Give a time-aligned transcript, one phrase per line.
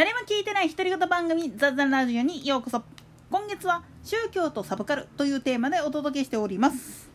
[0.00, 2.82] 誰も聞いてない独り言番組ザザラジオにようこそ。
[3.30, 7.10] 今月は宗教とサブカルというテーマでお届けしております。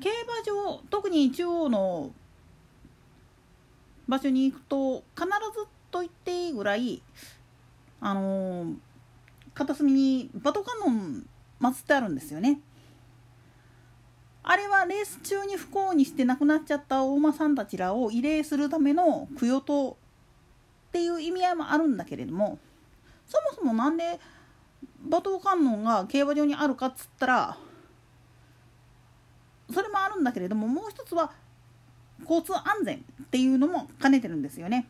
[0.00, 0.42] 競馬
[0.72, 2.12] 場特に中央の
[4.08, 7.02] 場所に行くと必ずと言っていいぐらい
[8.00, 8.74] あのー、
[9.52, 11.26] 片隅にバトカノン
[11.60, 12.62] 祀ってあるんですよね。
[14.50, 22.58] あれはレース中に不幸にして亡くなっちゃったお馬さんたちらを慰霊するための供養塔っていう意味合いもあるんだけれども
[23.26, 24.18] そもそもなんで
[25.06, 27.58] 馬頭観音が競馬場にあるかっつったら
[29.70, 31.30] それもあるんだけれどももう一つは
[32.22, 34.86] 交通安全っていうのも兼ねてるんですよね。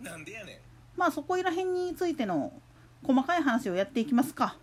[0.00, 0.58] なんでやねん
[0.96, 2.54] まあそこら辺についての
[3.02, 4.56] 細かい話をやっていきますか。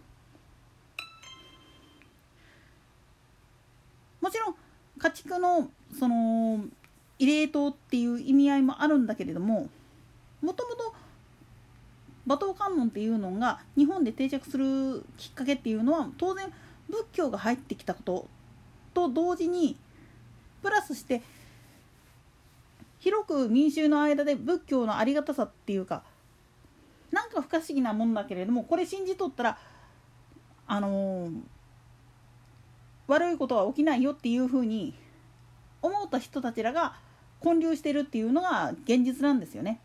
[4.32, 4.56] ちろん
[4.98, 6.66] 家畜のその
[7.20, 9.70] 慰霊塔っていう意味合いもあるんだけれども
[10.42, 10.94] もともと
[12.26, 16.52] 馬頭観音っていうのが日本で定着するきっかけっていうのは当然
[16.90, 18.28] 仏教が入ってきたこと
[18.94, 19.78] と同時に
[20.62, 21.22] プラスして
[23.00, 26.04] 広く民衆の間で仏教のありがたさっていうか
[27.12, 29.58] なんか不可思議なもんだけれどもこれ信じとったら
[30.68, 31.32] あのー
[33.12, 34.94] 悪いことは起きないよっていうふうに
[35.82, 36.96] 思った人たちらが
[37.42, 39.82] 混流してるっていうのが現実なんですよね。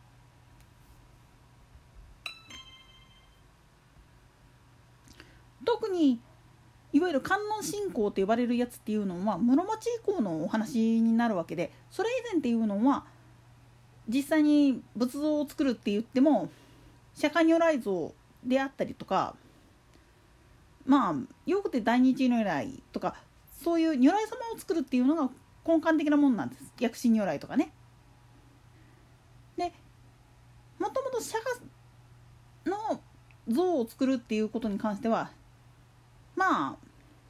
[5.64, 6.20] 特に
[6.92, 13.04] いわゆる観音信仰と呼ばれるやつっていうのは室町以降のお話になるわけでそれ以前っていうのは
[14.08, 16.48] 実際に仏像を作るって言っても
[17.14, 18.12] 釈迦如来像
[18.44, 19.34] であったりとか
[20.86, 21.14] まあ
[21.46, 23.14] よくて大日如来とか
[23.62, 25.30] そういう如来様を作るっていうのが
[25.66, 27.72] 根幹的なもんなんです薬師如来とかね。
[29.56, 29.72] で
[30.78, 31.42] もともと釈
[32.64, 33.00] 迦の
[33.48, 35.30] 像を作るっていうことに関しては
[36.36, 36.76] まあ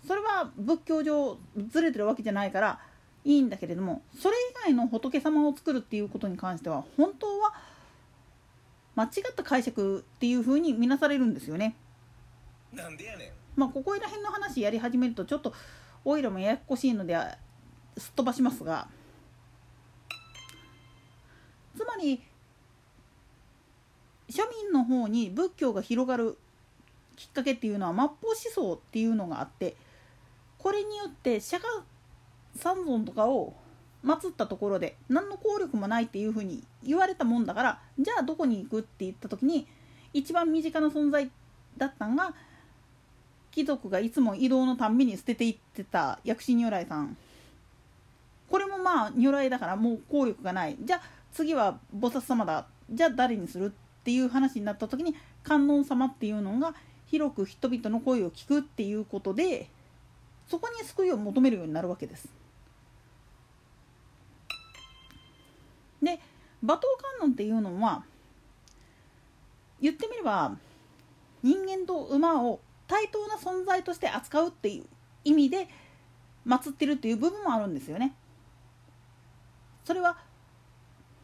[0.06, 2.80] それは仏教上ずれてるわけじゃないから
[3.24, 7.54] いいんだけれどもそれ以外の仏様を作るっていうことに関しては本当は
[8.94, 11.76] 間違った解釈っていうふうに見なされるんですよね。
[12.72, 13.30] なんでやねん。
[13.56, 15.52] まあここら辺の話やり始めるとちょっと
[16.04, 17.16] オイルもややこしいので
[17.96, 18.88] すっ飛ばしますが。
[21.76, 22.22] つまり
[24.30, 26.38] 庶民の方に仏教が広がる
[27.16, 29.76] きっかけっていうのは末法思想っていうのがあって
[30.58, 31.82] これによって釈迦
[32.58, 33.54] 三尊とかを
[34.04, 39.66] 祀ったところで何の効力もないっていうふうに言われたもんだからじゃあどこに行くって言った時に
[40.12, 41.30] 一番身近な存在
[41.76, 42.34] だったんが
[43.56, 47.16] 貴族がいつも移動のたんびに捨てていってた薬師如来さん。
[48.50, 50.76] これもまあ如来だからもう効力がない。
[50.78, 51.02] じゃあ
[51.32, 52.66] 次は菩薩様だ。
[52.90, 56.74] じゃあ誰にするっていう話になった時に観音様っていうのが
[57.06, 59.70] 広く人々の声を聞くっていうことで
[60.48, 62.28] そこに救いを求めるようになるわけです。
[66.02, 66.20] で
[66.62, 68.04] 馬頭観音っていうのは
[69.80, 70.54] 言ってみれば
[71.42, 74.84] 人間と馬を対等な存在として扱うっていう
[75.24, 75.68] 意味で
[76.46, 78.14] 祀ってるっていう部分もあるんですよね。
[79.84, 80.16] それは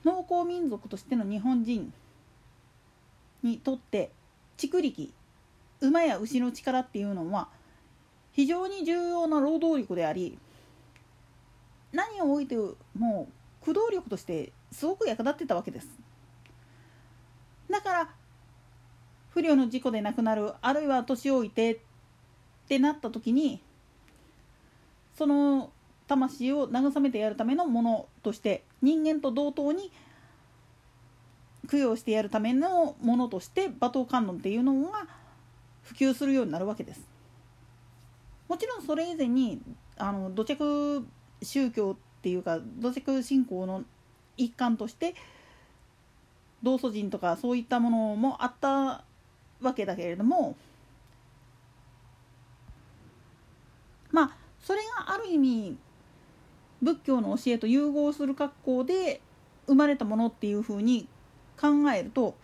[0.04, 1.92] 農耕民族としての日本人
[3.42, 4.10] にとって
[4.56, 5.12] 畜力
[5.80, 7.48] 馬や牛の力っていうのは
[8.32, 10.38] 非常に重要な労働力であり
[11.92, 12.56] 何を置いて
[12.96, 13.28] も
[13.60, 15.88] 駆動力としてすごく役立ってたわけです。
[17.70, 18.08] だから
[19.34, 21.78] 不慮の事故で亡くなるあるいは年老いてっ
[22.68, 23.60] てなった時に
[25.14, 25.70] その
[26.06, 29.90] 魂を慰めてやるためのものとして人間と同等に
[31.70, 35.06] 供養してやるためのものとして馬頭観音っていうのが
[35.82, 37.08] 普及するようになるわけです。
[38.48, 39.62] もちろんそれ以前に
[39.96, 41.06] あの土着
[41.42, 43.84] 宗教っていうか土着信仰の
[44.36, 45.14] 一環として
[46.62, 49.04] 道祖神とかそういったものもあった
[49.62, 50.56] わけだけれども
[54.10, 55.76] まあそれがある意味
[56.82, 59.20] 仏教の教えと融合する格好で
[59.66, 61.08] 生まれたものっていうふうに
[61.60, 62.34] 考えると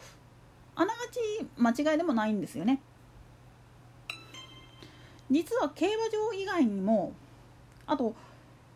[0.77, 2.81] あながち間違いでもないんですよね。
[5.31, 7.13] 実は競馬場以外にも
[7.87, 8.15] あと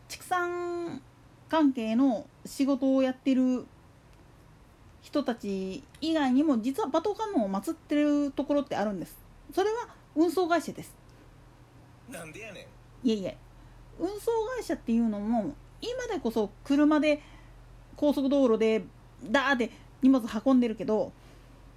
[0.08, 1.00] 畜産
[1.48, 3.66] 関係の仕事をやってる
[5.12, 9.14] 人たち以外にも実は馬頭観音を祀ってるところってあるんです。
[9.54, 10.94] それは運送会社です。
[12.08, 12.66] なんでやね
[13.04, 13.08] ん。
[13.08, 13.36] いえいえ。
[14.00, 17.20] 運送会社っていうのも今でこそ車で
[17.94, 18.84] 高速道路で
[19.22, 19.70] ダーって
[20.00, 21.12] 荷物運んでるけど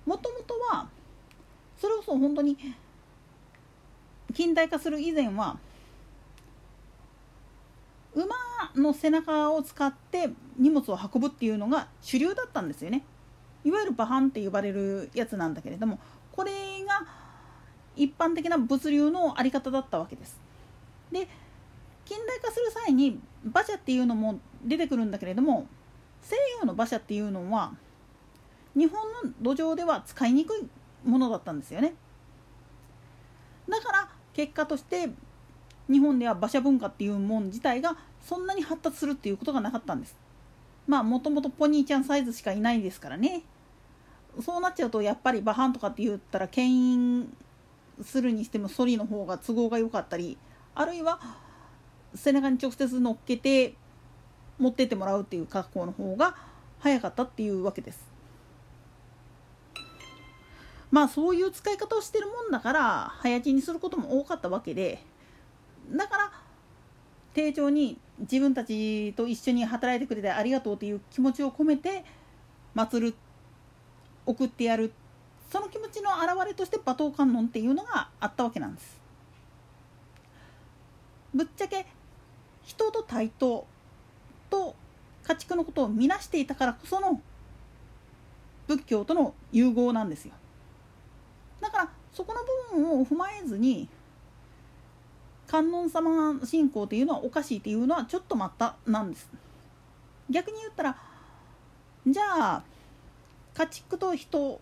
[0.06, 0.88] もともとは
[1.78, 2.58] それこそ本当に
[4.34, 5.58] 近代化する以前は
[8.14, 8.34] 馬
[8.76, 13.04] の背中を使って荷物を運ぶっていうのが主流だったんですよね
[13.65, 16.00] いわゆる馬搬って呼ばれるやつなんだけれども
[16.31, 16.51] これ
[16.88, 17.06] が
[17.95, 20.39] 一般的な物流の在り方だったわけです。
[21.12, 21.27] で
[22.06, 25.65] 近代化する際に馬車っていうのも出てくるんだけれども
[26.21, 27.73] 西洋の馬車っていうのは
[28.75, 30.67] 日本の土壌では使いにくい
[31.07, 31.95] ものだったんですよね。
[33.67, 35.09] だから結果として
[35.89, 40.15] 日本では馬車文化っていうもん自体がそんなに発達するっていうことがなかったんです。
[40.88, 43.44] まあもともとポニーちゃんサイズしかいないですからね。
[44.42, 47.38] そうなっちゃうとやっぱり馬ハンとかって言ったら牽引
[48.04, 50.38] するにしてもソリの方が都合が良かったり
[50.74, 51.20] あるいは
[52.14, 53.76] 背中に直接乗っけて
[54.58, 56.36] 持ってってもらうっていう格好の方が
[56.80, 58.06] 早かったっていうわけです。
[60.92, 65.04] まあそういう使い方をしてるもんだから早死にすることも多かったわけで
[65.92, 66.32] だから
[67.34, 72.06] 丁重に自分たちと一緒に働いてくれてありがとうという気持ちを込めて
[72.74, 73.16] 祭る
[74.25, 74.92] 送ってやる。
[75.50, 79.00] その気持ちの表れとして馬頭観音っていうのがあったわけなんです。
[81.33, 81.86] ぶっちゃけ
[82.63, 83.68] 人と対等
[84.50, 84.75] と
[85.24, 87.22] 家畜のことを見なしていたからこその
[88.68, 90.33] 仏教との融合なんですよ。
[91.62, 92.42] だからそこの
[92.74, 93.88] 部分を踏まえずに
[95.48, 99.30] 観音様信仰っていうのはおかしいっていうのはちょっと待ったなんです。
[100.30, 100.98] 逆に言ったら
[102.07, 102.24] じゃ
[102.56, 102.63] あ
[103.56, 104.62] 家畜と人を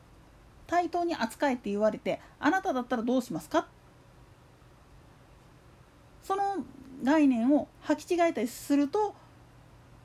[0.67, 3.67] 対等に扱えって言われてあなただったらどうしますか？
[6.23, 6.63] その
[7.03, 9.13] 概念を履き違えたりすると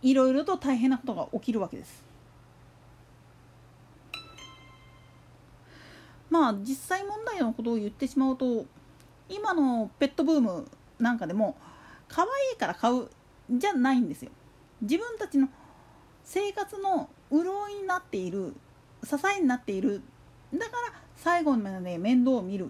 [0.02, 2.02] いろいろと大変なことが起きるわけです。
[6.30, 8.66] まあ実際問題のことを言ってしまうと
[9.28, 10.66] 今のペットブーム
[10.98, 11.56] なんかでも
[12.08, 13.08] 可愛いから買う
[13.50, 14.30] じゃないんですよ。
[14.80, 15.48] 自分たちの
[16.24, 18.54] 生活の潤いになっている
[19.04, 20.02] 支えになっている。
[20.52, 22.68] だから最後まで面倒を見る。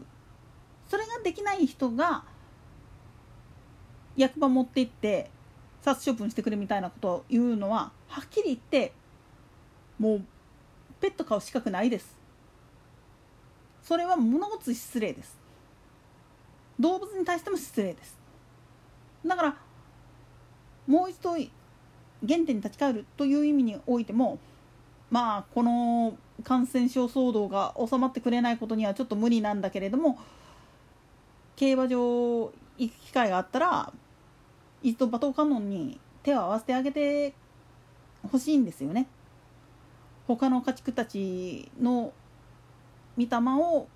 [0.88, 2.25] それができない人が
[4.16, 5.30] 役場持って行って
[5.82, 8.92] 殺処分してくれみたいなことを言うのははっきり言って
[9.98, 10.22] もう
[11.00, 12.16] ペット飼う資格ないです。
[13.82, 15.38] それは物事失礼です。
[16.78, 18.16] 動物に対しても失礼です。
[19.25, 19.56] だから
[20.86, 21.48] もう一度原
[22.26, 24.38] 点に立ち返るという意味においても
[25.10, 30.19] まあこの感染症騒動が収まってくれないことにはちょっと無理なんだけれども
[31.56, 33.93] 競馬場行く機会があったら
[34.82, 37.34] 一度馬頭観音に手を合わせてあげて
[38.31, 39.06] ほしいんですよね。
[40.26, 42.12] 他の家畜たちの
[43.16, 43.28] 御霊
[43.61, 43.88] を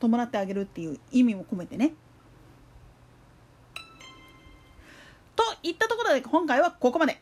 [0.00, 1.92] 弔ってあげるっていう意味も込めてね。
[5.36, 7.20] といったところで今回はここまで。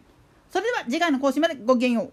[0.53, 2.13] それでは次回の更新までごきげんよう。